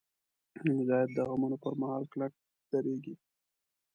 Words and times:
مجاهد 0.77 1.09
د 1.13 1.19
غمونو 1.29 1.57
پر 1.63 1.73
مهال 1.81 2.03
کلک 2.11 2.33
درېږي. 2.71 3.15